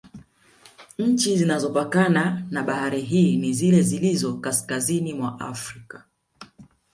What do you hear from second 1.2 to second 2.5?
zinazopakana